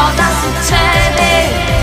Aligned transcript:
Cosa 0.00 0.30
succede? 0.40 1.28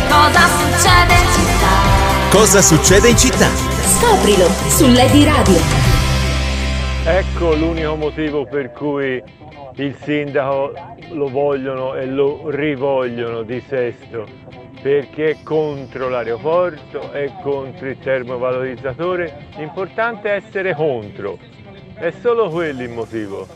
Cosa 0.10 0.48
succede 0.58 1.14
in 1.14 1.30
città? 1.38 2.30
Cosa 2.32 2.62
succede 2.64 3.10
in 3.10 3.18
città? 3.18 3.48
Scoprilo 3.48 4.48
su 4.70 4.88
Lady 4.92 5.24
Radio. 5.24 5.60
Ecco 7.06 7.54
l'unico 7.54 7.96
motivo 7.96 8.46
per 8.46 8.72
cui 8.72 9.22
il 9.76 9.96
sindaco 10.02 10.74
lo 11.12 11.30
vogliono 11.30 11.94
e 11.94 12.08
lo 12.08 12.50
rivogliono 12.50 13.44
di 13.44 13.64
Sesto, 13.68 14.26
perché 14.82 15.30
è 15.30 15.38
contro 15.44 16.10
l'aeroporto, 16.10 17.12
è 17.12 17.32
contro 17.44 17.88
il 17.88 18.00
termovalorizzatore. 18.00 19.46
L'importante 19.58 20.30
è 20.30 20.42
essere 20.44 20.74
contro, 20.74 21.38
è 21.94 22.12
solo 22.20 22.50
quello 22.50 22.82
il 22.82 22.90
motivo. 22.90 23.48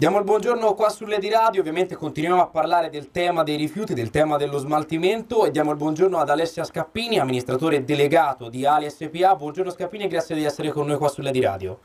Diamo 0.04 0.18
il 0.18 0.26
buongiorno 0.26 0.74
qua 0.74 0.90
sulle 0.90 1.18
di 1.18 1.30
radio, 1.30 1.62
ovviamente 1.62 1.96
continuiamo 1.96 2.42
a 2.42 2.48
parlare 2.48 2.90
del 2.90 3.10
tema 3.10 3.42
dei 3.42 3.56
rifiuti, 3.56 3.94
del 3.94 4.10
tema 4.10 4.36
dello 4.36 4.58
smaltimento 4.58 5.46
e 5.46 5.52
diamo 5.52 5.72
il 5.72 5.78
buongiorno 5.78 6.18
ad 6.18 6.30
Alessia 6.30 6.66
Scappini, 6.66 7.20
amministratore 7.20 7.86
delegato 7.86 8.50
di 8.50 8.66
Ali 8.66 8.90
SPA. 8.90 9.34
Buongiorno 9.34 9.72
Scappini 9.72 10.04
e 10.04 10.08
grazie 10.10 10.36
di 10.36 10.44
essere 10.44 10.72
con 10.72 10.88
noi 10.88 10.98
qua 10.98 11.08
sulle 11.08 11.32
di 11.32 11.40
radio. 11.40 11.80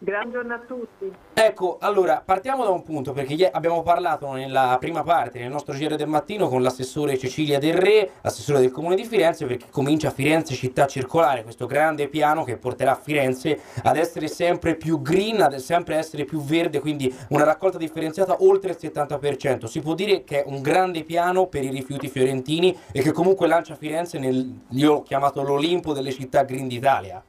Buon 0.00 0.30
giorno 0.30 0.54
a 0.54 0.58
tutti. 0.58 1.12
Ecco, 1.34 1.78
allora 1.80 2.22
partiamo 2.24 2.62
da 2.62 2.70
un 2.70 2.84
punto 2.84 3.12
perché 3.12 3.50
abbiamo 3.50 3.82
parlato 3.82 4.30
nella 4.30 4.76
prima 4.78 5.02
parte 5.02 5.40
nel 5.40 5.50
nostro 5.50 5.74
giro 5.74 5.96
del 5.96 6.06
mattino 6.06 6.46
con 6.46 6.62
l'assessore 6.62 7.18
Cecilia 7.18 7.58
Del 7.58 7.74
Re, 7.74 8.08
assessore 8.20 8.60
del 8.60 8.70
comune 8.70 8.94
di 8.94 9.04
Firenze, 9.04 9.44
perché 9.44 9.66
comincia 9.70 10.10
Firenze 10.10 10.54
città 10.54 10.86
circolare, 10.86 11.42
questo 11.42 11.66
grande 11.66 12.06
piano 12.06 12.44
che 12.44 12.56
porterà 12.58 12.94
Firenze 12.94 13.58
ad 13.82 13.96
essere 13.96 14.28
sempre 14.28 14.76
più 14.76 15.02
green, 15.02 15.40
ad 15.40 15.56
sempre 15.56 15.96
essere 15.96 16.24
più 16.24 16.42
verde, 16.42 16.78
quindi 16.78 17.12
una 17.30 17.42
raccolta 17.42 17.76
differenziata 17.76 18.36
oltre 18.44 18.70
il 18.70 18.78
70%. 18.80 19.64
Si 19.64 19.80
può 19.80 19.94
dire 19.94 20.22
che 20.22 20.44
è 20.44 20.48
un 20.48 20.62
grande 20.62 21.02
piano 21.02 21.48
per 21.48 21.64
i 21.64 21.70
rifiuti 21.70 22.06
fiorentini 22.06 22.76
e 22.92 23.02
che 23.02 23.10
comunque 23.10 23.48
lancia 23.48 23.74
Firenze 23.74 24.20
nel, 24.20 24.60
io 24.68 24.92
l'ho 24.92 25.02
chiamato 25.02 25.42
l'Olimpo 25.42 25.92
delle 25.92 26.12
città 26.12 26.44
green 26.44 26.68
d'Italia. 26.68 27.20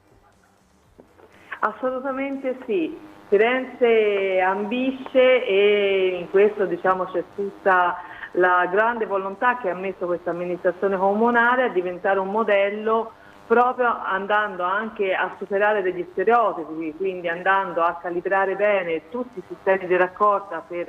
Assolutamente 1.60 2.58
sì. 2.66 3.08
Firenze 3.28 4.40
ambisce 4.40 5.46
e 5.46 6.18
in 6.20 6.30
questo 6.32 6.66
diciamo, 6.66 7.06
c'è 7.06 7.24
tutta 7.36 7.98
la 8.34 8.68
grande 8.72 9.06
volontà 9.06 9.58
che 9.58 9.70
ha 9.70 9.76
messo 9.76 10.08
questa 10.08 10.32
amministrazione 10.32 10.98
comunale 10.98 11.64
a 11.64 11.70
diventare 11.70 12.18
un 12.18 12.30
modello 12.30 13.12
proprio 13.46 13.96
andando 14.04 14.64
anche 14.64 15.14
a 15.14 15.36
superare 15.38 15.82
degli 15.82 16.08
stereotipi, 16.12 16.94
quindi 16.96 17.28
andando 17.28 17.82
a 17.82 18.00
calibrare 18.02 18.56
bene 18.56 19.10
tutti 19.10 19.40
i 19.40 19.44
sistemi 19.48 19.88
di 19.88 19.96
raccolta 19.96 20.64
per 20.68 20.88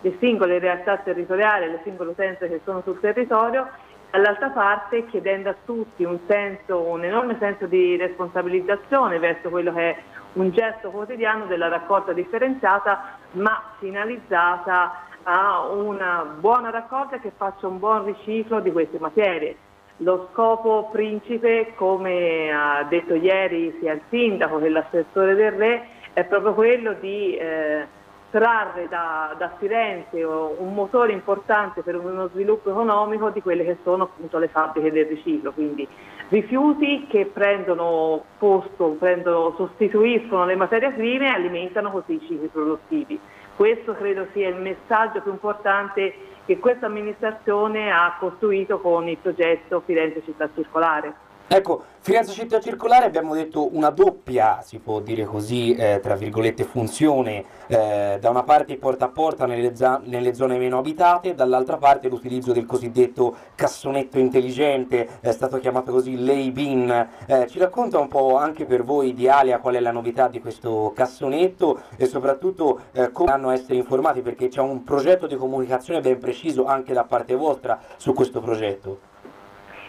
le 0.00 0.16
singole 0.18 0.58
realtà 0.58 0.96
territoriali, 0.98 1.70
le 1.70 1.80
singole 1.84 2.10
utenze 2.10 2.48
che 2.48 2.60
sono 2.64 2.80
sul 2.82 3.00
territorio 3.00 3.68
dall'altra 4.10 4.48
parte 4.50 5.06
chiedendo 5.06 5.50
a 5.50 5.56
tutti 5.64 6.04
un, 6.04 6.18
senso, 6.26 6.80
un 6.80 7.04
enorme 7.04 7.36
senso 7.38 7.66
di 7.66 7.96
responsabilizzazione 7.96 9.18
verso 9.18 9.48
quello 9.50 9.72
che 9.72 9.90
è 9.90 9.96
un 10.34 10.50
gesto 10.50 10.90
quotidiano 10.90 11.46
della 11.46 11.68
raccolta 11.68 12.12
differenziata 12.12 13.18
ma 13.32 13.74
finalizzata 13.78 15.06
a 15.24 15.68
una 15.68 16.24
buona 16.38 16.70
raccolta 16.70 17.18
che 17.18 17.32
faccia 17.36 17.66
un 17.66 17.78
buon 17.78 18.04
riciclo 18.04 18.60
di 18.60 18.72
queste 18.72 18.98
materie. 18.98 19.56
Lo 19.98 20.28
scopo 20.32 20.88
principe, 20.92 21.72
come 21.74 22.50
ha 22.52 22.84
detto 22.84 23.14
ieri 23.14 23.76
sia 23.80 23.92
il 23.92 24.00
sindaco 24.08 24.58
che 24.58 24.68
l'assessore 24.68 25.34
del 25.34 25.52
Re, 25.52 25.88
è 26.12 26.24
proprio 26.24 26.54
quello 26.54 26.94
di 26.94 27.36
eh, 27.36 27.86
trarre 28.30 28.88
da, 28.88 29.34
da, 29.38 29.52
Firenze 29.58 30.22
un 30.22 30.74
motore 30.74 31.12
importante 31.12 31.82
per 31.82 31.96
uno 31.96 32.28
sviluppo 32.28 32.70
economico 32.70 33.30
di 33.30 33.40
quelle 33.40 33.64
che 33.64 33.78
sono 33.82 34.04
appunto 34.04 34.38
le 34.38 34.48
fabbriche 34.48 34.92
del 34.92 35.06
riciclo, 35.06 35.52
quindi 35.52 35.86
rifiuti 36.28 37.06
che 37.08 37.26
prendono 37.26 38.22
posto, 38.38 38.96
prendono, 38.98 39.54
sostituiscono 39.56 40.44
le 40.44 40.56
materie 40.56 40.90
prime 40.92 41.26
e 41.26 41.34
alimentano 41.34 41.90
così 41.90 42.14
i 42.14 42.20
cicli 42.20 42.48
produttivi. 42.48 43.18
Questo 43.56 43.94
credo 43.94 44.26
sia 44.32 44.48
il 44.48 44.56
messaggio 44.56 45.20
più 45.20 45.32
importante 45.32 46.14
che 46.44 46.58
questa 46.58 46.86
amministrazione 46.86 47.90
ha 47.90 48.16
costruito 48.18 48.78
con 48.78 49.08
il 49.08 49.18
progetto 49.18 49.82
Firenze 49.84 50.22
Città 50.24 50.48
Circolare. 50.54 51.26
Ecco, 51.50 51.82
Firenze 52.00 52.32
Città 52.32 52.60
Circolare 52.60 53.06
abbiamo 53.06 53.32
detto 53.34 53.74
una 53.74 53.88
doppia, 53.88 54.60
si 54.60 54.78
può 54.80 55.00
dire 55.00 55.24
così, 55.24 55.74
eh, 55.74 55.98
tra 56.02 56.14
virgolette, 56.14 56.62
funzione, 56.64 57.42
eh, 57.68 58.18
da 58.20 58.28
una 58.28 58.42
parte 58.42 58.76
porta 58.76 59.06
a 59.06 59.08
porta 59.08 59.46
nelle, 59.46 59.72
nelle, 60.02 60.34
zone 60.34 60.58
meno 60.58 60.76
abitate, 60.76 61.34
dall'altra 61.34 61.78
parte 61.78 62.10
l'utilizzo 62.10 62.52
del 62.52 62.66
cosiddetto 62.66 63.34
cassonetto 63.54 64.18
intelligente, 64.18 65.08
è 65.20 65.30
stato 65.30 65.58
chiamato 65.58 65.90
così 65.90 66.22
lay 66.22 66.50
bin. 66.50 67.08
Eh, 67.24 67.46
ci 67.46 67.58
racconta 67.58 67.98
un 67.98 68.08
po' 68.08 68.36
anche 68.36 68.66
per 68.66 68.84
voi 68.84 69.14
di 69.14 69.26
Alia 69.26 69.58
qual 69.58 69.76
è 69.76 69.80
la 69.80 69.90
novità 69.90 70.28
di 70.28 70.40
questo 70.42 70.92
cassonetto 70.94 71.80
e 71.96 72.04
soprattutto 72.04 72.80
eh, 72.92 73.10
come 73.10 73.32
hanno 73.32 73.48
a 73.48 73.54
essere 73.54 73.76
informati 73.76 74.20
perché 74.20 74.48
c'è 74.48 74.60
un 74.60 74.84
progetto 74.84 75.26
di 75.26 75.36
comunicazione 75.36 76.02
ben 76.02 76.18
preciso 76.18 76.66
anche 76.66 76.92
da 76.92 77.04
parte 77.04 77.34
vostra 77.34 77.80
su 77.96 78.12
questo 78.12 78.42
progetto. 78.42 79.16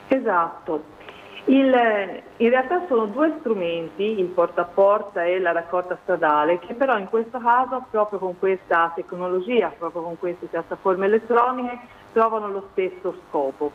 Esatto, 0.07 0.97
il, 1.49 2.21
in 2.37 2.49
realtà 2.49 2.85
sono 2.87 3.05
due 3.05 3.33
strumenti, 3.39 4.19
il 4.19 4.27
porta 4.27 4.61
a 4.61 4.65
porta 4.65 5.23
e 5.23 5.39
la 5.39 5.51
raccolta 5.51 5.97
stradale, 6.03 6.59
che 6.59 6.75
però 6.75 6.97
in 6.97 7.09
questo 7.09 7.39
caso, 7.39 7.85
proprio 7.89 8.19
con 8.19 8.37
questa 8.37 8.91
tecnologia, 8.93 9.73
proprio 9.75 10.03
con 10.03 10.19
queste 10.19 10.45
piattaforme 10.45 11.07
elettroniche, 11.07 11.79
trovano 12.13 12.49
lo 12.49 12.67
stesso 12.71 13.15
scopo. 13.27 13.71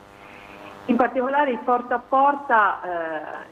In 0.87 0.97
particolare 0.97 1.51
il 1.51 1.59
porta 1.65 1.97
a 1.97 2.03
porta, 2.07 2.81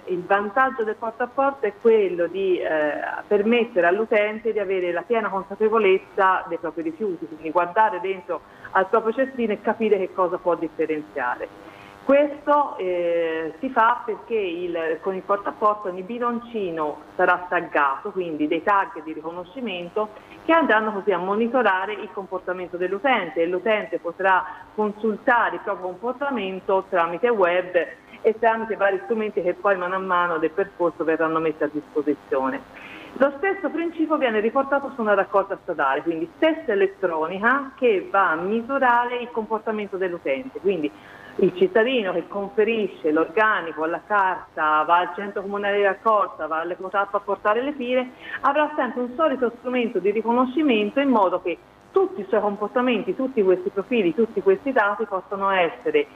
eh, 0.07 0.13
il 0.13 0.23
vantaggio 0.23 0.85
del 0.85 0.97
porta 0.97 1.25
a 1.25 1.29
porta 1.29 1.67
è 1.67 1.73
quello 1.81 2.27
di 2.27 2.59
eh, 2.59 3.01
permettere 3.27 3.87
all'utente 3.87 4.53
di 4.53 4.59
avere 4.61 4.93
la 4.93 5.03
piena 5.03 5.31
consapevolezza 5.31 6.45
dei 6.47 6.59
propri 6.59 6.83
rifiuti, 6.83 7.27
quindi 7.27 7.51
guardare 7.51 8.01
dentro 8.01 8.43
al 8.73 8.87
proprio 8.87 9.15
cestino 9.15 9.53
e 9.53 9.61
capire 9.63 9.99
che 9.99 10.13
cosa 10.13 10.37
può 10.37 10.55
differenziare. 10.55 11.72
Questo 12.05 12.77
eh, 12.79 13.55
si 13.61 13.71
fa 13.71 14.03
perché 14.05 14.35
il, 14.35 14.99
con 15.01 15.15
il 15.15 15.23
portaporto 15.23 15.89
ogni 15.89 16.03
bidoncino 16.03 17.03
sarà 17.15 17.47
taggato, 17.49 18.11
quindi 18.11 18.49
dei 18.49 18.63
tag 18.65 19.03
di 19.05 19.13
riconoscimento 19.13 20.09
che 20.45 20.53
andranno 20.53 20.93
così 20.93 21.13
a 21.13 21.19
monitorare 21.19 21.93
il 21.93 22.09
comportamento 22.13 22.77
dell'utente 22.77 23.43
e 23.43 23.47
l'utente 23.47 24.01
potrà 24.01 24.45
consultare 24.75 25.57
il 25.57 25.61
proprio 25.63 25.87
comportamento 25.87 26.87
tramite 26.89 27.29
web 27.29 27.87
e 28.21 28.39
tramite 28.39 28.75
vari 28.75 29.01
strumenti 29.05 29.41
che 29.41 29.55
poi 29.55 29.77
mano 29.77 29.95
a 29.95 29.99
mano 29.99 30.39
del 30.39 30.51
percorso 30.51 31.05
verranno 31.05 31.39
messi 31.39 31.63
a 31.63 31.71
disposizione. 31.71 32.91
Lo 33.19 33.33
stesso 33.37 33.69
principio 33.69 34.17
viene 34.17 34.41
riportato 34.41 34.91
su 34.95 35.03
una 35.03 35.15
raccolta 35.15 35.59
stradale, 35.63 36.03
quindi 36.03 36.29
stessa 36.37 36.73
elettronica 36.73 37.73
che 37.77 38.09
va 38.11 38.31
a 38.31 38.37
misurare 38.37 39.19
il 39.19 39.31
comportamento 39.31 39.97
dell'utente. 39.99 40.59
Quindi 40.61 40.91
il 41.37 41.55
cittadino 41.57 42.13
che 42.13 42.29
conferisce 42.29 43.11
l'organico 43.11 43.85
alla 43.85 44.03
carta, 44.07 44.83
va 44.83 44.99
al 44.99 45.13
centro 45.15 45.43
comunale 45.43 45.77
di 45.77 45.83
raccolta, 45.83 46.47
va 46.47 46.61
all'ecotappa 46.61 47.17
a 47.17 47.21
portare 47.21 47.63
le 47.63 47.73
file, 47.73 48.11
avrà 48.43 48.71
sempre 48.77 49.03
un 49.03 49.13
solito 49.17 49.53
strumento 49.59 49.99
di 49.99 50.11
riconoscimento 50.11 51.01
in 51.01 51.09
modo 51.09 51.41
che 51.41 51.57
tutti 51.91 52.21
i 52.21 52.27
suoi 52.29 52.41
comportamenti, 52.41 53.15
tutti 53.15 53.43
questi 53.43 53.71
profili, 53.71 54.15
tutti 54.15 54.43
questi 54.43 54.73
dati 54.73 55.05
possano 55.05 55.51
essere 55.51 56.07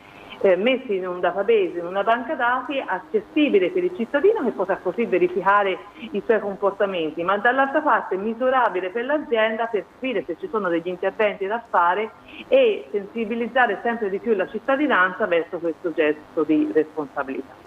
eh, 0.41 0.56
messi 0.56 0.97
in 0.97 1.06
un 1.06 1.21
database, 1.21 1.79
in 1.79 1.87
una 1.87 2.03
banca 2.03 2.35
dati 2.35 2.83
accessibile 2.85 3.71
per 3.71 3.85
il 3.85 3.94
cittadino 3.97 4.43
che 4.44 4.50
potrà 4.50 4.77
così 4.77 5.05
verificare 5.05 5.79
i 6.12 6.23
suoi 6.25 6.41
comportamenti, 6.41 7.23
ma 7.23 7.37
dall'altra 7.38 7.81
parte 7.81 8.17
misurabile 8.17 8.91
per 8.91 9.05
l'azienda 9.05 9.67
per 9.67 9.85
capire 9.93 10.25
se 10.25 10.37
ci 10.38 10.49
sono 10.50 10.69
degli 10.69 10.88
interventi 10.88 11.47
da 11.47 11.62
fare 11.69 12.11
e 12.49 12.88
sensibilizzare 12.91 13.81
sempre 13.83 14.11
di 14.11 14.19
più 14.19 14.35
la 14.35 14.49
cittadinanza 14.49 15.27
verso 15.27 15.59
questo 15.59 15.93
gesto 15.93 16.43
di 16.44 16.71
responsabilità. 16.73 17.65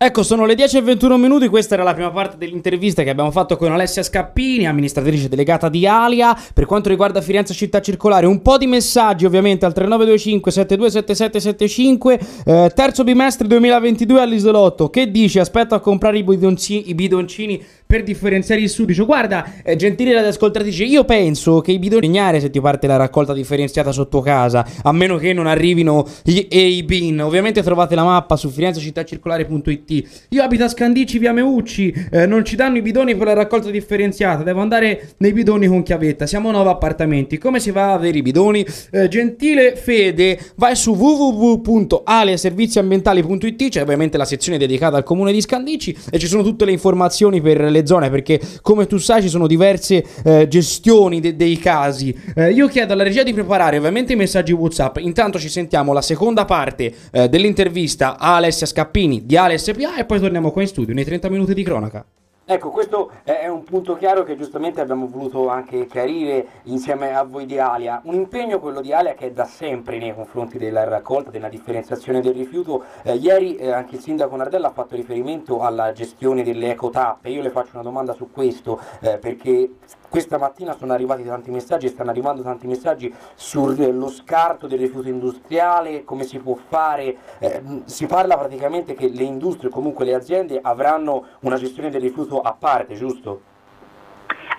Ecco, 0.00 0.22
sono 0.22 0.46
le 0.46 0.54
10 0.54 0.76
e 0.76 0.80
21 0.82 1.16
minuti, 1.16 1.48
questa 1.48 1.74
era 1.74 1.82
la 1.82 1.92
prima 1.92 2.12
parte 2.12 2.36
dell'intervista 2.36 3.02
che 3.02 3.10
abbiamo 3.10 3.32
fatto 3.32 3.56
con 3.56 3.72
Alessia 3.72 4.04
Scappini, 4.04 4.64
amministratrice 4.64 5.28
delegata 5.28 5.68
di 5.68 5.88
Alia, 5.88 6.40
per 6.54 6.66
quanto 6.66 6.88
riguarda 6.88 7.20
Firenze 7.20 7.52
Città 7.52 7.80
Circolare. 7.80 8.24
Un 8.26 8.40
po' 8.40 8.58
di 8.58 8.68
messaggi 8.68 9.26
ovviamente 9.26 9.66
al 9.66 9.72
3925 9.72 10.52
727775, 10.52 12.20
eh, 12.44 12.72
terzo 12.72 13.02
bimestre 13.02 13.48
2022 13.48 14.20
all'Isolotto, 14.20 14.88
che 14.88 15.10
dici? 15.10 15.40
Aspetto 15.40 15.74
a 15.74 15.80
comprare 15.80 16.18
i 16.18 16.22
bidoncini, 16.22 16.90
i 16.90 16.94
bidoncini 16.94 17.60
per 17.88 18.02
differenziare 18.02 18.60
il 18.60 18.68
sudicio. 18.68 19.06
Guarda, 19.06 19.62
eh, 19.64 19.76
gentile 19.76 20.12
radioascoltatrice, 20.12 20.84
io 20.84 21.04
penso 21.04 21.60
che 21.60 21.72
i 21.72 21.78
bidoni 21.78 22.08
segnare 22.08 22.40
se 22.40 22.50
ti 22.50 22.60
parte 22.60 22.88
la 22.88 22.96
raccolta 22.96 23.34
differenziata 23.34 23.92
sotto 23.92 24.20
casa, 24.20 24.66
a 24.82 24.90
meno 24.92 25.18
che 25.18 25.34
non 25.34 25.46
arrivino 25.46 26.04
gli 26.24 26.48
A-Bin. 26.50 27.20
Ovviamente 27.20 27.62
trovate 27.62 27.94
la 27.94 28.02
mappa 28.02 28.34
su 28.36 28.48
firenzecittacircolare.it. 28.48 30.26
Io 30.30 30.42
abito 30.42 30.64
a 30.64 30.68
Scandicci, 30.68 31.18
via 31.18 31.32
Meucci, 31.32 31.94
eh, 32.10 32.26
non 32.26 32.44
ci 32.44 32.56
danno 32.56 32.78
i 32.78 32.82
bidoni 32.82 33.14
per 33.14 33.28
la 33.28 33.34
raccolta 33.34 33.70
differenziata, 33.70 34.42
devo 34.42 34.60
andare 34.60 35.10
nei 35.18 35.32
bidoni 35.32 35.66
con 35.66 35.82
chiavetta. 35.82 36.26
Siamo 36.26 36.50
nove 36.50 36.70
appartamenti, 36.70 37.36
come 37.38 37.60
si 37.60 37.70
va 37.70 37.90
a 37.90 37.92
avere 37.92 38.18
i 38.18 38.22
bidoni? 38.22 38.66
Eh, 38.90 39.06
gentile 39.08 39.76
Fede, 39.76 40.40
vai 40.56 40.74
su 40.74 40.94
www.aleserviziambientali.it, 40.94 43.68
c'è 43.68 43.82
ovviamente 43.82 44.16
la 44.16 44.24
sezione 44.24 44.56
dedicata 44.58 44.96
al 44.96 45.04
comune 45.04 45.32
di 45.32 45.42
Scandicci 45.42 45.94
e 46.10 46.18
ci 46.18 46.26
sono 46.26 46.42
tutte 46.42 46.64
le 46.64 46.72
informazioni 46.72 47.42
per 47.42 47.60
le 47.60 47.77
zone 47.86 48.10
perché 48.10 48.40
come 48.62 48.86
tu 48.86 48.96
sai 48.98 49.22
ci 49.22 49.28
sono 49.28 49.46
diverse 49.46 50.04
eh, 50.24 50.48
gestioni 50.48 51.20
de- 51.20 51.36
dei 51.36 51.58
casi. 51.58 52.16
Eh, 52.34 52.50
io 52.52 52.68
chiedo 52.68 52.92
alla 52.92 53.02
regia 53.02 53.22
di 53.22 53.32
preparare 53.32 53.78
ovviamente 53.78 54.12
i 54.12 54.16
messaggi 54.16 54.52
WhatsApp. 54.52 54.98
Intanto 54.98 55.38
ci 55.38 55.48
sentiamo 55.48 55.92
la 55.92 56.02
seconda 56.02 56.44
parte 56.44 56.92
eh, 57.10 57.28
dell'intervista 57.28 58.18
a 58.18 58.36
Alessia 58.36 58.66
Scappini 58.66 59.26
di 59.26 59.36
ALSPA 59.36 59.96
e 59.96 60.04
poi 60.04 60.20
torniamo 60.20 60.50
qua 60.50 60.62
in 60.62 60.68
studio 60.68 60.94
nei 60.94 61.04
30 61.04 61.28
minuti 61.28 61.54
di 61.54 61.62
cronaca. 61.62 62.04
Ecco, 62.50 62.70
questo 62.70 63.10
è 63.24 63.46
un 63.46 63.62
punto 63.62 63.94
chiaro 63.94 64.22
che 64.22 64.34
giustamente 64.34 64.80
abbiamo 64.80 65.06
voluto 65.06 65.50
anche 65.50 65.84
chiarire 65.84 66.46
insieme 66.62 67.14
a 67.14 67.22
voi 67.22 67.44
di 67.44 67.58
Alia. 67.58 68.00
Un 68.04 68.14
impegno, 68.14 68.58
quello 68.58 68.80
di 68.80 68.90
Alia, 68.90 69.12
che 69.12 69.26
è 69.26 69.32
da 69.32 69.44
sempre 69.44 69.98
nei 69.98 70.14
confronti 70.14 70.56
della 70.56 70.84
raccolta, 70.84 71.30
della 71.30 71.50
differenziazione 71.50 72.22
del 72.22 72.32
rifiuto. 72.32 72.84
Eh, 73.02 73.16
ieri 73.16 73.56
eh, 73.56 73.70
anche 73.70 73.96
il 73.96 74.00
sindaco 74.00 74.34
Nardella 74.34 74.68
ha 74.68 74.72
fatto 74.72 74.96
riferimento 74.96 75.60
alla 75.60 75.92
gestione 75.92 76.42
delle 76.42 76.70
ecotappe. 76.70 77.28
Io 77.28 77.42
le 77.42 77.50
faccio 77.50 77.72
una 77.74 77.82
domanda 77.82 78.14
su 78.14 78.30
questo, 78.32 78.80
eh, 79.00 79.18
perché 79.18 79.72
questa 80.08 80.38
mattina 80.38 80.72
sono 80.72 80.94
arrivati 80.94 81.24
tanti 81.24 81.50
messaggi, 81.50 81.88
stanno 81.88 82.08
arrivando 82.08 82.40
tanti 82.40 82.66
messaggi 82.66 83.14
sullo 83.34 84.08
scarto 84.08 84.66
del 84.66 84.78
rifiuto 84.78 85.10
industriale, 85.10 86.02
come 86.02 86.24
si 86.24 86.38
può 86.38 86.54
fare. 86.54 87.14
Eh, 87.40 87.62
si 87.84 88.06
parla 88.06 88.38
praticamente 88.38 88.94
che 88.94 89.10
le 89.10 89.24
industrie, 89.24 89.68
comunque 89.68 90.06
le 90.06 90.14
aziende, 90.14 90.58
avranno 90.62 91.26
una 91.40 91.56
gestione 91.56 91.90
del 91.90 92.00
rifiuto 92.00 92.36
a 92.40 92.52
parte, 92.58 92.94
giusto? 92.94 93.42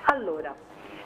Allora, 0.06 0.56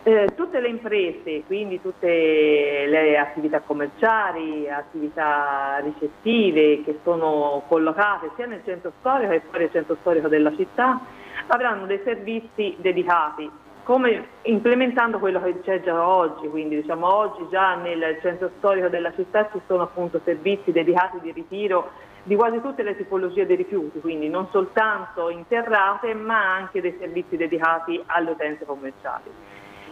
eh, 0.04 0.28
tutte 0.36 0.60
le 0.60 0.68
imprese, 0.68 1.44
quindi 1.46 1.82
tutte 1.82 2.86
le 2.88 3.18
attività 3.18 3.62
commerciali, 3.62 4.70
attività 4.70 5.80
ricettive 5.82 6.84
che 6.84 7.00
sono 7.04 7.64
collocate 7.68 8.32
sia 8.36 8.46
nel 8.46 8.62
centro 8.66 8.92
storico 9.00 9.32
che 9.32 9.42
fuori 9.50 9.64
il 9.64 9.72
centro 9.72 9.98
storico 10.02 10.28
della 10.28 10.54
città, 10.56 11.00
avranno 11.48 11.86
dei 11.86 12.02
servizi 12.04 12.76
dedicati 12.80 13.50
come 13.84 14.28
implementando 14.44 15.20
quello 15.20 15.42
che 15.42 15.62
c'è 15.62 15.82
già 15.82 16.08
oggi, 16.08 16.48
quindi 16.48 16.78
diciamo 16.78 17.14
oggi 17.14 17.46
già 17.50 17.76
nel 17.76 18.18
centro 18.22 18.50
storico 18.58 18.88
della 18.88 19.14
città 19.14 19.50
ci 19.52 19.60
sono 19.68 19.84
appunto 19.84 20.22
servizi 20.24 20.72
dedicati 20.72 21.20
di 21.22 21.32
ritiro 21.32 21.92
di 22.24 22.36
quasi 22.36 22.62
tutte 22.62 22.84
le 22.84 22.96
tipologie 22.96 23.46
dei 23.46 23.58
rifiuti, 23.58 24.00
quindi 24.00 24.30
non 24.30 24.48
soltanto 24.52 25.30
interrate 25.30 26.14
ma 26.14 26.56
anche 26.56 26.82
dei 26.82 26.96
servizi 27.00 27.36
dedicati 27.36 28.02
alle 28.06 28.32
utenze 28.32 28.66
commerciali. 28.66 29.32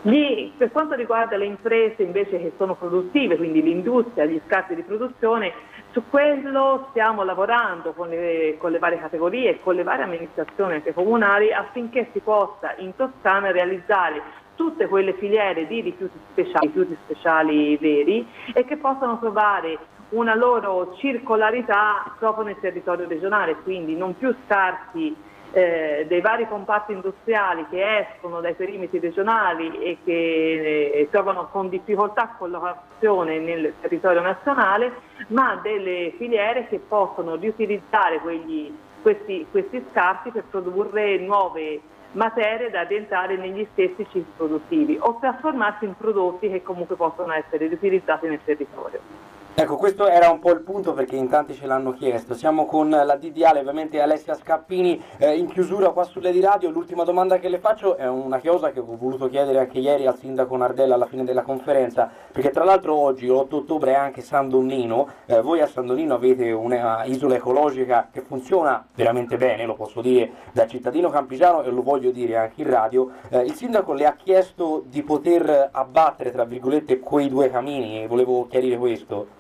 Gli, 0.04 0.52
per 0.58 0.72
quanto 0.72 0.96
riguarda 0.96 1.38
le 1.38 1.46
imprese 1.46 2.02
invece 2.02 2.40
che 2.40 2.54
sono 2.58 2.74
produttive, 2.74 3.38
quindi 3.38 3.62
l'industria, 3.62 4.26
gli 4.26 4.42
scarti 4.48 4.74
di 4.74 4.82
produzione, 4.82 5.54
su 5.92 6.02
quello 6.10 6.88
stiamo 6.90 7.24
lavorando 7.24 7.92
con 7.92 8.10
le, 8.10 8.56
con 8.58 8.72
le 8.72 8.80
varie 8.80 8.98
categorie 8.98 9.50
e 9.50 9.60
con 9.62 9.76
le 9.76 9.84
varie 9.84 10.06
amministrazioni 10.06 10.74
anche 10.74 10.94
comunali 10.94 11.54
affinché 11.54 12.10
si 12.14 12.20
possa 12.20 12.74
in 12.78 12.96
Toscana 12.96 13.52
realizzare 13.52 14.22
tutte 14.56 14.88
quelle 14.88 15.14
filiere 15.14 15.68
di 15.68 15.82
rifiuti 15.82 16.18
speciali, 16.32 16.68
rifiuti 16.68 16.98
speciali 17.04 17.78
veri 17.78 18.26
e 18.54 18.66
che 18.66 18.78
possano 18.78 19.20
trovare 19.20 19.78
una 20.12 20.36
loro 20.36 20.96
circolarità 20.98 22.14
proprio 22.18 22.46
nel 22.46 22.60
territorio 22.60 23.08
regionale, 23.08 23.56
quindi 23.64 23.96
non 23.96 24.18
più 24.18 24.34
scarti 24.46 25.16
eh, 25.54 26.06
dei 26.08 26.22
vari 26.22 26.48
comparti 26.48 26.94
industriali 26.94 27.66
che 27.70 28.08
escono 28.10 28.40
dai 28.40 28.54
perimetri 28.54 29.00
regionali 29.00 29.80
e 29.82 29.98
che 30.04 30.92
eh, 30.94 31.08
trovano 31.12 31.50
con 31.52 31.70
difficoltà 31.70 32.36
collocazione 32.38 33.40
nel 33.40 33.74
territorio 33.82 34.22
nazionale, 34.22 34.94
ma 35.28 35.60
delle 35.62 36.14
filiere 36.18 36.68
che 36.68 36.80
possono 36.80 37.36
riutilizzare 37.36 38.20
quegli, 38.20 38.74
questi, 39.02 39.46
questi 39.52 39.84
scarti 39.92 40.32
per 40.32 40.44
produrre 40.50 41.18
nuove 41.18 41.82
materie 42.14 42.70
da 42.70 42.82
addentrare 42.82 43.38
negli 43.38 43.66
stessi 43.72 44.06
cicli 44.10 44.26
produttivi 44.36 44.98
o 45.00 45.18
trasformarsi 45.20 45.86
in 45.86 45.96
prodotti 45.96 46.50
che 46.50 46.62
comunque 46.62 46.96
possono 46.96 47.32
essere 47.34 47.68
riutilizzati 47.68 48.28
nel 48.28 48.40
territorio. 48.44 49.31
Ecco, 49.54 49.76
questo 49.76 50.08
era 50.08 50.30
un 50.30 50.40
po' 50.40 50.52
il 50.52 50.62
punto 50.62 50.94
perché 50.94 51.18
in 51.18 51.28
tanti 51.28 51.54
ce 51.54 51.68
l'hanno 51.68 51.92
chiesto. 51.92 52.34
Siamo 52.36 52.66
con 52.66 52.90
la 52.90 53.18
DDA, 53.18 53.50
ovviamente 53.60 54.00
Alessia 54.00 54.34
Scappini, 54.34 55.04
eh, 55.18 55.38
in 55.38 55.50
chiusura 55.50 55.90
qua 55.90 56.06
sulle 56.06 56.32
di 56.32 56.40
radio. 56.40 56.70
L'ultima 56.70 57.04
domanda 57.04 57.38
che 57.38 57.50
le 57.50 57.60
faccio 57.60 57.98
è 57.98 58.08
una 58.08 58.40
chiosa 58.40 58.72
che 58.72 58.80
ho 58.80 58.96
voluto 58.98 59.28
chiedere 59.28 59.60
anche 59.60 59.80
ieri 59.80 60.08
al 60.08 60.18
sindaco 60.18 60.56
Nardella 60.56 60.96
alla 60.96 61.06
fine 61.06 61.26
della 61.26 61.42
conferenza, 61.42 62.10
perché 62.32 62.50
tra 62.50 62.64
l'altro 62.64 62.96
oggi, 62.96 63.28
8 63.28 63.58
ottobre, 63.58 63.92
è 63.92 63.96
anche 63.96 64.22
San 64.22 64.48
Donnino. 64.48 65.10
Eh, 65.26 65.42
voi 65.42 65.60
a 65.60 65.68
San 65.68 65.86
Donnino 65.86 66.16
avete 66.16 66.50
un'isola 66.54 67.36
ecologica 67.36 68.08
che 68.10 68.22
funziona 68.22 68.84
veramente 68.96 69.36
bene, 69.36 69.66
lo 69.66 69.76
posso 69.76 70.00
dire 70.02 70.32
da 70.54 70.66
cittadino 70.66 71.10
campigiano 71.10 71.62
e 71.62 71.70
lo 71.72 71.84
voglio 71.84 72.12
dire 72.12 72.38
anche 72.38 72.62
in 72.62 72.70
radio. 72.70 73.12
Eh, 73.28 73.42
il 73.42 73.54
sindaco 73.54 73.92
le 73.92 74.06
ha 74.06 74.16
chiesto 74.16 74.82
di 74.86 75.04
poter 75.04 75.70
abbattere, 75.74 76.32
tra 76.32 76.46
virgolette, 76.46 77.00
quei 77.00 77.28
due 77.28 77.52
camini 77.52 78.02
e 78.02 78.08
volevo 78.08 78.48
chiarire 78.48 78.78
questo. 78.78 79.40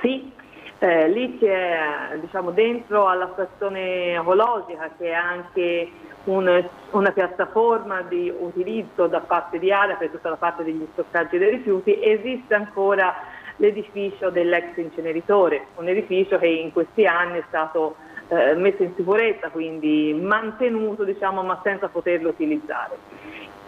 Sì, 0.00 0.32
eh, 0.78 1.08
lì 1.08 1.38
c'è 1.38 2.16
diciamo, 2.20 2.52
dentro 2.52 3.06
alla 3.06 3.30
stazione 3.32 4.14
ecologica 4.14 4.90
che 4.96 5.10
è 5.10 5.12
anche 5.12 5.90
un, 6.24 6.68
una 6.90 7.10
piattaforma 7.12 8.00
di 8.02 8.32
utilizzo 8.34 9.06
da 9.06 9.20
parte 9.20 9.58
di 9.58 9.70
Aria 9.72 9.96
per 9.96 10.08
tutta 10.08 10.30
la 10.30 10.36
parte 10.36 10.64
degli 10.64 10.86
stoccaggi 10.92 11.36
dei 11.36 11.50
rifiuti, 11.50 12.02
esiste 12.02 12.54
ancora 12.54 13.14
l'edificio 13.56 14.30
dell'ex 14.30 14.76
inceneritore, 14.76 15.66
un 15.76 15.88
edificio 15.88 16.38
che 16.38 16.46
in 16.46 16.72
questi 16.72 17.04
anni 17.04 17.38
è 17.38 17.44
stato 17.48 17.96
eh, 18.28 18.54
messo 18.54 18.82
in 18.82 18.94
sicurezza, 18.96 19.50
quindi 19.50 20.18
mantenuto 20.18 21.04
diciamo, 21.04 21.42
ma 21.42 21.60
senza 21.62 21.88
poterlo 21.88 22.30
utilizzare. 22.30 22.96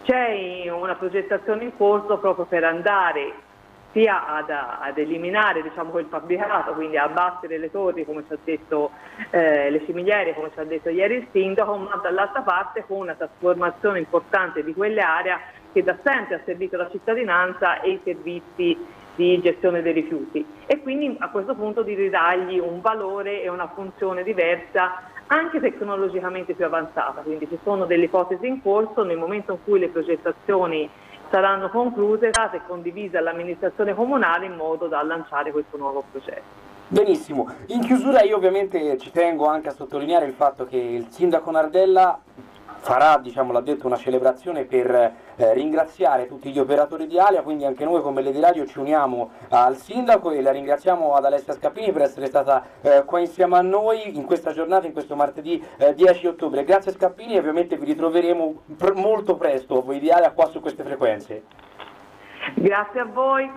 C'è 0.03 0.67
una 0.71 0.95
progettazione 0.95 1.65
in 1.65 1.77
corso 1.77 2.17
proprio 2.17 2.45
per 2.45 2.63
andare 2.63 3.33
sia 3.93 4.27
ad, 4.27 4.49
ad 4.49 4.97
eliminare 4.97 5.61
diciamo, 5.61 5.91
quel 5.91 6.07
fabbricato, 6.09 6.73
quindi 6.73 6.97
a 6.97 7.03
abbattere 7.03 7.57
le 7.57 7.71
torri 7.71 8.03
come 8.05 8.23
ci 8.27 8.33
ha 8.33 8.37
detto 8.43 8.91
eh, 9.29 9.69
le 9.69 9.85
cimigliere, 9.85 10.33
come 10.33 10.49
ci 10.51 10.59
ha 10.59 10.65
detto 10.65 10.89
ieri 10.89 11.15
il 11.15 11.27
sindaco, 11.31 11.77
ma 11.77 11.99
dall'altra 12.01 12.41
parte 12.41 12.83
con 12.85 12.97
una 12.97 13.13
trasformazione 13.13 13.99
importante 13.99 14.63
di 14.63 14.73
quelle 14.73 15.01
aree 15.01 15.37
che 15.71 15.83
da 15.83 15.95
sempre 16.03 16.35
ha 16.35 16.41
servito 16.43 16.75
la 16.75 16.89
cittadinanza 16.89 17.81
e 17.81 17.91
i 17.91 17.99
servizi 18.03 18.77
di 19.15 19.39
gestione 19.41 19.81
dei 19.83 19.93
rifiuti. 19.93 20.45
E 20.65 20.81
quindi 20.81 21.15
a 21.19 21.29
questo 21.29 21.53
punto 21.53 21.83
di 21.83 21.93
ridargli 21.93 22.57
un 22.57 22.81
valore 22.81 23.43
e 23.43 23.49
una 23.49 23.67
funzione 23.67 24.23
diversa 24.23 25.11
anche 25.27 25.59
tecnologicamente 25.59 26.53
più 26.53 26.65
avanzata, 26.65 27.21
quindi 27.21 27.47
ci 27.47 27.57
sono 27.63 27.85
delle 27.85 28.05
ipotesi 28.05 28.45
in 28.45 28.61
corso, 28.61 29.03
nel 29.03 29.17
momento 29.17 29.53
in 29.53 29.57
cui 29.63 29.79
le 29.79 29.89
progettazioni 29.89 30.89
saranno 31.33 31.67
concluse, 31.69 32.29
state 32.29 32.61
condivise 32.67 33.17
all'amministrazione 33.17 33.95
comunale 33.95 34.45
in 34.45 34.53
modo 34.53 34.85
da 34.85 35.01
lanciare 35.01 35.51
questo 35.51 35.77
nuovo 35.77 36.03
progetto. 36.11 36.61
Benissimo, 36.89 37.51
in 37.67 37.79
chiusura 37.81 38.21
io 38.21 38.35
ovviamente 38.35 38.99
ci 38.99 39.09
tengo 39.09 39.47
anche 39.47 39.69
a 39.69 39.71
sottolineare 39.71 40.27
il 40.27 40.33
fatto 40.33 40.67
che 40.67 40.77
il 40.77 41.07
sindaco 41.09 41.49
Nardella 41.49 42.19
farà, 42.83 43.17
diciamo, 43.17 43.53
l'ha 43.53 43.61
detto, 43.61 43.87
una 43.87 43.95
celebrazione 43.95 44.65
per 44.65 44.93
eh, 44.93 45.53
ringraziare 45.53 46.27
tutti 46.27 46.51
gli 46.51 46.59
operatori 46.59 47.07
di 47.07 47.17
Alia, 47.17 47.41
quindi 47.41 47.63
anche 47.63 47.85
noi 47.85 48.01
come 48.01 48.21
Lady 48.21 48.41
Radio 48.41 48.65
ci 48.65 48.77
uniamo 48.77 49.31
al 49.49 49.77
sindaco 49.77 50.31
e 50.31 50.41
la 50.41 50.51
ringraziamo 50.51 51.13
ad 51.13 51.23
Alessia 51.23 51.53
Scappini 51.53 51.93
per 51.93 52.01
essere 52.01 52.25
stata 52.25 52.63
eh, 52.81 53.03
qua 53.05 53.19
insieme 53.19 53.57
a 53.57 53.61
noi 53.61 54.17
in 54.17 54.25
questa 54.25 54.51
giornata, 54.51 54.85
in 54.85 54.91
questo 54.91 55.15
martedì 55.15 55.65
eh, 55.77 55.93
10 55.93 56.27
ottobre. 56.27 56.65
Grazie 56.65 56.91
Scappini 56.91 57.35
e 57.35 57.39
ovviamente 57.39 57.77
vi 57.77 57.85
ritroveremo 57.85 58.63
pr- 58.77 58.95
molto 58.95 59.37
presto 59.37 59.81
voi 59.81 59.99
di 59.99 60.11
Alia 60.11 60.31
qua 60.31 60.47
su 60.47 60.59
queste 60.59 60.83
frequenze. 60.83 61.43
Grazie 62.55 62.99
a 62.99 63.05
voi. 63.05 63.49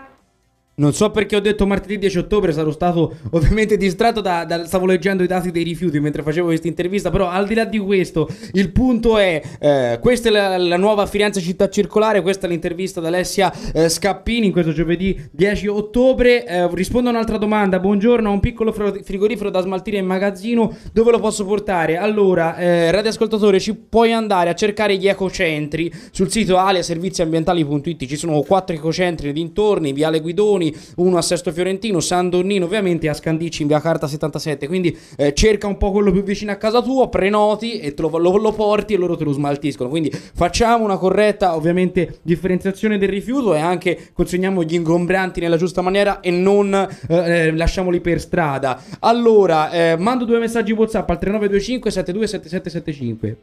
Non 0.79 0.93
so 0.93 1.11
perché 1.11 1.37
ho 1.37 1.41
detto 1.41 1.67
martedì 1.67 1.97
10 1.97 2.19
ottobre, 2.19 2.53
sarò 2.53 2.71
stato 2.71 3.17
ovviamente 3.31 3.79
distratto 3.79 4.21
da, 4.21 4.45
da- 4.45 4.67
stavo 4.67 4.85
leggendo 4.85 5.23
i 5.23 5.27
dati 5.27 5.51
dei 5.51 5.63
rifiuti 5.63 5.99
mentre 6.01 6.23
facevo 6.23 6.49
questa 6.49 6.69
intervista, 6.69 7.09
però 7.09 7.31
al 7.31 7.47
di 7.47 7.55
là 7.55 7.65
di 7.65 7.79
questo, 7.79 8.29
il 8.53 8.71
punto 8.73 9.17
è, 9.17 9.41
eh, 9.59 9.99
questa 10.03 10.29
è 10.29 10.33
la, 10.33 10.59
la 10.59 10.77
nuova 10.77 11.07
Firenze 11.07 11.41
città 11.41 11.71
circolare, 11.71 12.21
questa 12.21 12.47
è 12.47 12.51
l'intervista 12.51 13.01
da 13.01 13.09
Alessia 13.09 13.51
eh, 13.73 13.89
Scappini 13.89 14.49
in 14.49 14.53
questo 14.53 14.73
giovedì 14.73 15.19
10 15.31 15.67
ottobre, 15.69 16.45
Eh, 16.47 16.69
rispondo 16.75 17.09
a 17.09 17.13
un'altra 17.13 17.39
domanda, 17.39 17.81
buongiorno, 17.81 18.29
ho 18.29 18.33
un 18.33 18.41
piccolo 18.41 18.71
frigorifero 18.71 19.49
da 19.49 19.63
smaltire 19.63 19.97
in 19.97 20.05
magazzino, 20.05 20.77
dove 20.93 21.11
lo 21.11 21.21
posso 21.21 21.47
portare? 21.47 21.97
Allora, 21.97 22.55
eh, 22.59 22.91
radioascoltatore, 22.91 23.61
ci 23.61 23.75
puoi 23.75 24.13
andare 24.13 24.51
a 24.51 24.55
cercare 24.55 24.99
gli 24.99 25.09
ecocentri. 25.09 25.91
Sul 26.11 26.31
sito 26.31 26.59
aliaserviziambientali.it, 26.59 28.05
ci 28.05 28.17
sono 28.17 28.43
quattro 28.43 28.77
ecocentri 28.77 29.33
dintorni, 29.33 29.95
Viale 29.95 30.21
Guidoni, 30.21 30.65
uno 30.97 31.17
a 31.19 31.23
Sesto 31.23 31.53
Fiorentino, 31.53 32.01
San 32.01 32.31
Donnino 32.31 32.65
ovviamente 32.65 33.09
a 33.09 33.15
Scandicci 33.15 33.63
in 33.63 33.69
via 33.69 33.81
Carta 33.81 34.07
77. 34.07 34.67
Quindi 34.67 34.97
eh, 35.17 35.33
cerca 35.35 35.67
un 35.67 35.77
po' 35.77 35.91
quello 35.93 36.11
più 36.13 36.23
vicino 36.23 36.53
a 36.53 36.57
casa 36.57 36.81
tua, 36.83 37.09
prenoti 37.09 37.79
e 37.79 37.95
lo, 37.99 38.09
lo- 38.19 38.37
lo 38.37 38.53
porti 38.53 38.95
e 38.95 38.97
loro 38.97 39.17
te 39.17 39.25
lo 39.25 39.33
smaltiscono. 39.33 39.89
Quindi 39.89 40.11
facciamo 40.11 40.85
una 40.85 40.97
corretta 40.97 41.55
ovviamente 41.55 42.19
differenziazione 42.23 42.99
del 42.99 43.09
rifiuto 43.09 43.55
e 43.55 43.59
anche 43.59 44.11
consegniamo 44.13 44.63
gli 44.63 44.75
ingombranti 44.75 45.41
nella 45.41 45.57
giusta 45.57 45.81
maniera 45.83 46.21
e 46.21 46.31
non 46.31 46.73
eh, 46.75 46.89
eh, 47.17 47.53
lasciamoli 47.53 48.01
per 48.01 48.21
strada. 48.21 48.81
Allora, 49.01 49.71
eh, 49.71 49.97
mando 49.97 50.25
due 50.25 50.39
messaggi 50.39 50.73
WhatsApp 50.73 51.09
al 51.11 51.19
3925 51.19 51.91
727775. 51.91 53.37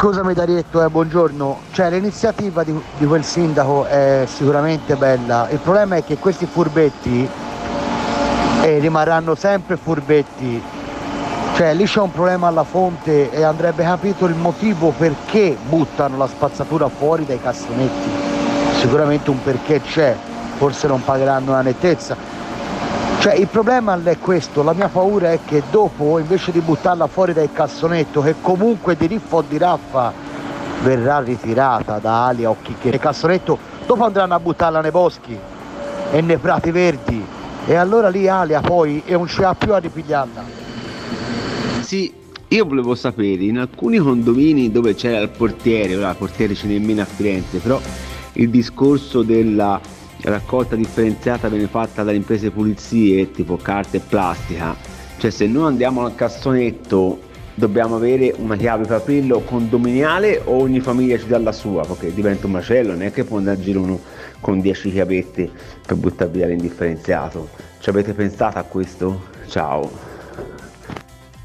Scusami 0.00 0.32
Darietto, 0.32 0.82
eh, 0.82 0.88
buongiorno. 0.88 1.58
Cioè, 1.72 1.90
l'iniziativa 1.90 2.64
di, 2.64 2.74
di 2.96 3.04
quel 3.04 3.22
sindaco 3.22 3.84
è 3.84 4.24
sicuramente 4.26 4.96
bella. 4.96 5.46
Il 5.50 5.58
problema 5.58 5.96
è 5.96 6.04
che 6.04 6.16
questi 6.16 6.46
furbetti 6.46 7.28
eh, 8.62 8.78
rimarranno 8.78 9.34
sempre 9.34 9.76
furbetti. 9.76 10.62
Cioè, 11.54 11.74
lì 11.74 11.84
c'è 11.84 12.00
un 12.00 12.10
problema 12.12 12.46
alla 12.46 12.64
fonte 12.64 13.30
e 13.30 13.42
andrebbe 13.42 13.82
capito 13.82 14.24
il 14.24 14.36
motivo 14.36 14.94
perché 14.96 15.58
buttano 15.68 16.16
la 16.16 16.28
spazzatura 16.28 16.88
fuori 16.88 17.26
dai 17.26 17.38
cassonetti. 17.38 18.08
Sicuramente 18.80 19.28
un 19.28 19.42
perché 19.42 19.82
c'è, 19.82 20.16
forse 20.56 20.86
non 20.86 21.04
pagheranno 21.04 21.52
la 21.52 21.60
nettezza. 21.60 22.39
Cioè 23.20 23.34
il 23.34 23.48
problema 23.48 24.00
è 24.02 24.18
questo, 24.18 24.62
la 24.62 24.72
mia 24.72 24.88
paura 24.88 25.30
è 25.30 25.40
che 25.44 25.62
dopo 25.70 26.18
invece 26.18 26.52
di 26.52 26.60
buttarla 26.60 27.06
fuori 27.06 27.34
dal 27.34 27.52
cassonetto 27.52 28.22
che 28.22 28.36
comunque 28.40 28.96
di 28.96 29.06
riffa 29.06 29.36
o 29.36 29.44
di 29.46 29.58
raffa 29.58 30.10
verrà 30.82 31.20
ritirata 31.20 31.98
da 31.98 32.28
Alia 32.28 32.48
o 32.48 32.56
chi 32.62 32.74
che 32.80 32.88
il 32.88 32.98
cassonetto, 32.98 33.58
dopo 33.84 34.04
andranno 34.04 34.34
a 34.34 34.40
buttarla 34.40 34.80
nei 34.80 34.90
boschi 34.90 35.38
e 36.10 36.20
nei 36.22 36.38
prati 36.38 36.70
verdi 36.70 37.22
e 37.66 37.74
allora 37.74 38.08
lì 38.08 38.26
Alia 38.26 38.62
poi 38.62 39.02
e 39.04 39.12
non 39.12 39.26
ci 39.26 39.42
ha 39.42 39.54
più 39.54 39.74
a 39.74 39.76
ripigliarla. 39.76 40.42
Sì, 41.82 42.10
io 42.48 42.64
volevo 42.64 42.94
sapere, 42.94 43.44
in 43.44 43.58
alcuni 43.58 43.98
condomini 43.98 44.72
dove 44.72 44.94
c'era 44.94 45.20
il 45.20 45.28
portiere, 45.28 45.94
ora 45.94 46.08
il 46.08 46.16
portiere 46.16 46.54
ce 46.54 46.68
n'è 46.68 46.78
meno 46.78 47.02
a 47.02 47.04
Firenze, 47.04 47.58
però 47.58 47.78
il 48.32 48.48
discorso 48.48 49.22
della 49.22 49.78
raccolta 50.22 50.76
differenziata 50.76 51.48
viene 51.48 51.66
fatta 51.66 52.02
dalle 52.02 52.16
imprese 52.16 52.50
pulizie, 52.50 53.30
tipo 53.30 53.56
carta 53.56 53.96
e 53.96 54.00
plastica, 54.00 54.76
cioè 55.18 55.30
se 55.30 55.46
noi 55.46 55.66
andiamo 55.66 56.04
al 56.04 56.14
cassonetto 56.14 57.28
dobbiamo 57.54 57.96
avere 57.96 58.34
una 58.38 58.56
chiave 58.56 58.86
per 58.86 58.96
aprirlo 58.96 59.40
condominiale 59.40 60.40
o 60.44 60.60
ogni 60.60 60.80
famiglia 60.80 61.18
ci 61.18 61.26
dà 61.26 61.38
la 61.38 61.52
sua, 61.52 61.84
perché 61.84 62.12
diventa 62.12 62.46
un 62.46 62.52
macello, 62.52 62.92
non 62.92 63.02
è 63.02 63.12
che 63.12 63.24
può 63.24 63.36
andare 63.36 63.58
a 63.58 63.60
giro 63.60 63.82
uno 63.82 64.00
con 64.40 64.60
10 64.60 64.90
chiavette 64.92 65.50
per 65.86 65.96
buttare 65.96 66.30
via 66.30 66.46
l'indifferenziato. 66.46 67.48
Ci 67.78 67.90
avete 67.90 68.14
pensato 68.14 68.58
a 68.58 68.62
questo? 68.62 69.28
Ciao. 69.46 70.09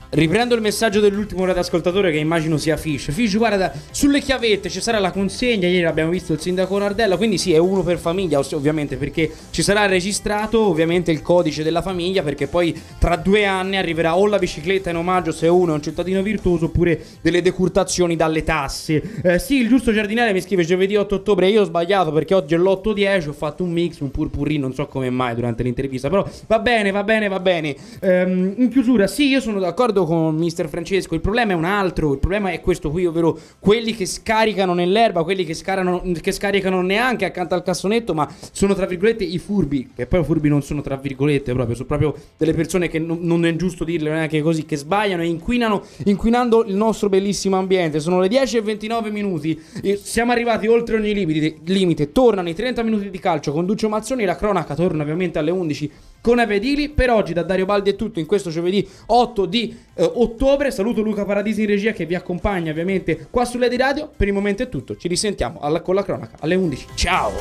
Riprendo 0.09 0.55
il 0.55 0.61
messaggio 0.61 0.99
dell'ultimo 0.99 1.45
radioascoltatore 1.45 2.11
che 2.11 2.17
immagino 2.17 2.57
sia 2.57 2.77
Fish. 2.77 3.11
Fish, 3.11 3.35
guarda, 3.37 3.73
sulle 3.91 4.19
chiavette 4.19 4.69
ci 4.69 4.79
sarà 4.79 4.99
la 4.99 5.11
consegna. 5.11 5.67
Ieri 5.67 5.85
abbiamo 5.85 6.11
visto 6.11 6.31
il 6.31 6.39
sindaco 6.39 6.77
Nardella. 6.77 7.17
Quindi 7.17 7.37
sì, 7.37 7.53
è 7.53 7.57
uno 7.57 7.81
per 7.83 7.97
famiglia, 7.97 8.39
ovviamente, 8.39 8.97
perché 8.97 9.29
ci 9.49 9.61
sarà 9.61 9.87
registrato 9.87 10.61
ovviamente 10.61 11.11
il 11.11 11.21
codice 11.21 11.63
della 11.63 11.81
famiglia. 11.81 12.21
Perché 12.23 12.47
poi 12.47 12.79
tra 12.97 13.15
due 13.15 13.45
anni 13.45 13.77
arriverà 13.77 14.15
o 14.15 14.25
la 14.27 14.37
bicicletta 14.37 14.91
in 14.91 14.97
omaggio 14.97 15.31
se 15.31 15.47
uno 15.47 15.71
è 15.71 15.75
un 15.75 15.81
cittadino 15.81 16.21
virtuoso, 16.21 16.65
oppure 16.65 17.03
delle 17.21 17.41
decurtazioni 17.41 18.15
dalle 18.15 18.43
tasse. 18.43 19.01
Eh, 19.21 19.39
sì, 19.39 19.55
il 19.59 19.67
giusto 19.67 19.91
giardiniere 19.91 20.31
mi 20.33 20.41
scrive 20.41 20.63
giovedì 20.63 20.95
8 20.95 21.15
ottobre. 21.15 21.49
Io 21.49 21.61
ho 21.61 21.65
sbagliato 21.65 22.11
perché 22.11 22.35
oggi 22.35 22.53
è 22.53 22.57
l'8-10. 22.57 23.29
Ho 23.29 23.33
fatto 23.33 23.63
un 23.63 23.71
mix, 23.71 23.99
un 23.99 24.11
purpurri, 24.11 24.57
non 24.57 24.73
so 24.73 24.85
come 24.87 25.09
mai 25.09 25.35
durante 25.35 25.63
l'intervista. 25.63 26.09
Però 26.09 26.25
va 26.47 26.59
bene, 26.59 26.91
va 26.91 27.03
bene, 27.03 27.27
va 27.27 27.39
bene. 27.39 27.75
Ehm, 27.99 28.53
in 28.57 28.69
chiusura, 28.69 29.07
sì, 29.07 29.27
io 29.27 29.41
sono 29.41 29.59
d'accordo 29.59 29.94
con 30.03 30.35
Mister 30.35 30.67
Francesco. 30.67 31.15
Il 31.15 31.21
problema 31.21 31.53
è 31.53 31.55
un 31.55 31.63
altro. 31.63 32.11
Il 32.13 32.19
problema 32.19 32.51
è 32.51 32.59
questo 32.59 32.91
qui, 32.91 33.05
ovvero 33.05 33.37
quelli 33.59 33.95
che 33.95 34.05
scaricano 34.05 34.73
nell'erba, 34.73 35.23
quelli 35.23 35.45
che, 35.45 35.53
scarano, 35.53 36.01
che 36.19 36.31
scaricano 36.31 36.81
neanche 36.81 37.25
accanto 37.25 37.55
al 37.55 37.63
cassonetto, 37.63 38.13
ma 38.13 38.29
sono 38.51 38.73
tra 38.73 38.85
virgolette 38.85 39.23
i 39.23 39.37
furbi. 39.37 39.91
Che 39.95 40.05
poi 40.07 40.23
furbi 40.23 40.49
non 40.49 40.61
sono 40.61 40.81
tra 40.81 40.97
virgolette 40.97 41.53
proprio, 41.53 41.75
sono 41.75 41.87
proprio 41.87 42.15
delle 42.37 42.53
persone 42.53 42.89
che 42.89 42.99
non, 42.99 43.19
non 43.21 43.45
è 43.45 43.55
giusto 43.55 43.83
dirle 43.83 44.09
neanche 44.09 44.41
così, 44.41 44.65
che 44.65 44.75
sbagliano 44.75 45.21
e 45.21 45.27
inquinano, 45.27 45.83
inquinando 46.05 46.65
il 46.65 46.75
nostro 46.75 47.07
bellissimo 47.07 47.57
ambiente. 47.57 47.99
Sono 47.99 48.19
le 48.19 48.27
10 48.27 48.57
e 48.57 48.61
29 48.61 49.09
minuti. 49.11 49.61
Siamo 50.01 50.31
arrivati 50.31 50.67
oltre 50.67 50.97
ogni 50.97 51.13
limite. 51.13 51.57
limite. 51.63 52.11
Tornano 52.11 52.49
i 52.49 52.53
30 52.55 52.83
minuti 52.83 53.09
di 53.09 53.19
calcio 53.19 53.51
con 53.51 53.65
Duccio 53.65 53.87
Mazzoni. 53.87 54.25
La 54.25 54.35
cronaca 54.35 54.75
torna 54.75 55.03
ovviamente 55.03 55.39
alle 55.39 55.51
11 55.51 55.91
con 56.25 56.39
Eve 56.39 56.55
Edili. 56.55 56.89
Per 56.89 57.11
oggi 57.11 57.33
da 57.33 57.43
Dario 57.43 57.65
Baldi 57.65 57.91
è 57.91 57.95
tutto 57.95 58.17
in 58.19 58.25
questo 58.25 58.49
giovedì 58.49 58.87
8 59.05 59.45
di 59.45 59.77
eh, 59.93 60.11
ottobre. 60.15 60.71
Saluto 60.71 61.03
Luca 61.03 61.23
Paradisi 61.23 61.61
in 61.61 61.67
regia 61.67 61.91
che 61.91 62.07
vi 62.07 62.15
accompagna 62.15 62.71
ovviamente 62.71 63.27
qua 63.29 63.45
sulle 63.45 63.69
di 63.69 63.77
radio. 63.77 64.09
Per 64.15 64.27
il 64.27 64.33
momento 64.33 64.63
è 64.63 64.69
tutto. 64.69 64.97
Ci 64.97 65.07
risentiamo 65.07 65.59
alla- 65.61 65.81
con 65.81 65.93
la 65.93 66.03
cronaca 66.03 66.37
alle 66.39 66.55
11. 66.55 66.87
Ciao! 66.95 67.31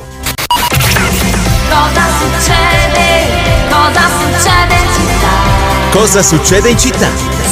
Cosa 1.67 2.05
succede? 2.19 3.23
Cosa 3.71 4.05
succede 4.19 4.75
in 4.75 4.87
città? 4.93 5.89
Cosa 5.91 6.21
succede 6.21 6.69
in 6.69 6.77
città? 6.77 7.09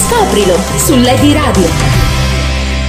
Scoprilo 0.08 0.56
su 0.78 0.96
Lady 0.98 1.34
Radio. 1.34 1.93